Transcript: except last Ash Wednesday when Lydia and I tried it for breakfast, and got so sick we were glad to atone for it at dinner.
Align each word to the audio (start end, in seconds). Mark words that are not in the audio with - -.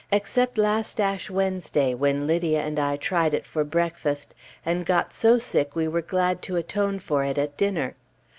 except 0.11 0.57
last 0.57 0.99
Ash 0.99 1.29
Wednesday 1.29 1.93
when 1.93 2.25
Lydia 2.25 2.59
and 2.63 2.79
I 2.79 2.97
tried 2.97 3.35
it 3.35 3.45
for 3.45 3.63
breakfast, 3.63 4.33
and 4.65 4.83
got 4.83 5.13
so 5.13 5.37
sick 5.37 5.75
we 5.75 5.87
were 5.87 6.01
glad 6.01 6.41
to 6.41 6.55
atone 6.55 6.97
for 6.97 7.23
it 7.23 7.37
at 7.37 7.55
dinner. 7.55 7.95